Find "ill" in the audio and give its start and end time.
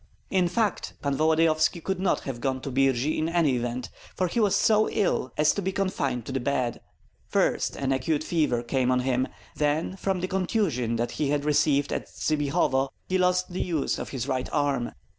4.89-5.31